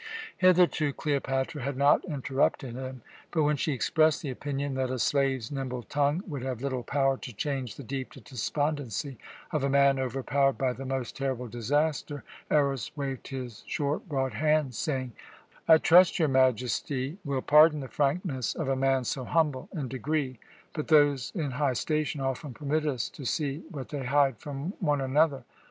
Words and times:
Hitherto 0.35 0.93
Cleopatra 0.93 1.61
had 1.61 1.77
not 1.77 2.03
interrupted 2.05 2.73
him; 2.73 3.03
but 3.29 3.43
when 3.43 3.55
she 3.55 3.71
expressed 3.71 4.23
the 4.23 4.31
opinion 4.31 4.73
that 4.73 4.89
a 4.89 4.97
slave's 4.97 5.51
nimble 5.51 5.83
tongue 5.83 6.23
would 6.25 6.41
have 6.41 6.59
little 6.63 6.81
power 6.81 7.17
to 7.17 7.31
change 7.31 7.75
the 7.75 7.83
deep 7.83 8.11
despondency 8.23 9.19
of 9.51 9.63
a 9.63 9.69
man 9.69 9.99
overwhelmed 9.99 10.57
by 10.57 10.73
the 10.73 10.85
most 10.87 11.15
terrible 11.15 11.47
disaster, 11.47 12.23
Eros 12.49 12.89
waved 12.97 13.27
his 13.27 13.63
short, 13.67 14.09
broad 14.09 14.33
hand, 14.33 14.73
saying: 14.73 15.11
"I 15.67 15.77
trust 15.77 16.17
your 16.17 16.29
Majesty 16.29 17.19
will 17.23 17.43
pardon 17.43 17.79
the 17.81 17.87
frankness 17.87 18.55
of 18.55 18.69
a 18.69 18.75
man 18.75 19.03
so 19.03 19.23
humble 19.23 19.69
in 19.71 19.87
degree, 19.87 20.39
but 20.73 20.87
those 20.87 21.31
in 21.35 21.51
high 21.51 21.73
station 21.73 22.21
often 22.21 22.55
permit 22.55 22.87
us 22.87 23.07
to 23.09 23.23
see 23.23 23.59
what 23.69 23.89
they 23.89 24.05
hide 24.05 24.39
from 24.39 24.73
one 24.79 24.99
another. 24.99 25.43